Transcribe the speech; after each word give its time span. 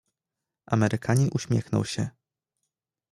"Amerykanin 0.65 1.29
uśmiechnął 1.33 1.83
się." 1.85 2.09